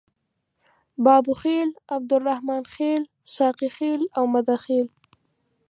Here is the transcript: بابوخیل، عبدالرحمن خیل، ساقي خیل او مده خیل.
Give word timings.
بابوخیل، 1.03 1.69
عبدالرحمن 1.95 2.63
خیل، 2.73 3.01
ساقي 3.35 3.69
خیل 3.77 4.01
او 4.17 4.23
مده 4.33 4.55
خیل. 4.65 4.87